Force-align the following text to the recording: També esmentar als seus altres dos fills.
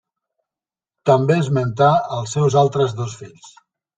També 1.09 1.35
esmentar 1.41 1.91
als 2.19 2.33
seus 2.37 2.57
altres 2.65 2.99
dos 3.03 3.17
fills. 3.23 3.55